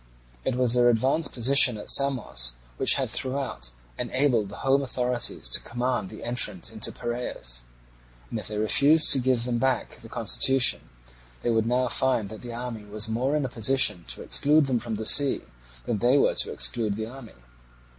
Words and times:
It 0.43 0.55
was 0.55 0.73
their 0.73 0.89
advanced 0.89 1.31
position 1.31 1.77
at 1.77 1.87
Samos 1.87 2.55
which 2.77 2.95
had 2.95 3.07
throughout 3.07 3.69
enabled 3.99 4.49
the 4.49 4.55
home 4.65 4.81
authorities 4.81 5.47
to 5.49 5.59
command 5.61 6.09
the 6.09 6.23
entrance 6.23 6.71
into 6.71 6.91
Piraeus; 6.91 7.65
and 8.31 8.39
if 8.39 8.47
they 8.47 8.57
refused 8.57 9.11
to 9.11 9.19
give 9.19 9.43
them 9.45 9.59
back 9.59 9.97
the 9.99 10.09
constitution, 10.09 10.89
they 11.43 11.51
would 11.51 11.67
now 11.67 11.87
find 11.87 12.29
that 12.29 12.41
the 12.41 12.51
army 12.51 12.83
was 12.85 13.07
more 13.07 13.35
in 13.35 13.45
a 13.45 13.47
position 13.47 14.03
to 14.07 14.23
exclude 14.23 14.65
them 14.65 14.79
from 14.79 14.95
the 14.95 15.05
sea 15.05 15.41
than 15.85 15.99
they 15.99 16.17
were 16.17 16.33
to 16.33 16.51
exclude 16.51 16.95
the 16.95 17.05
army. 17.05 17.35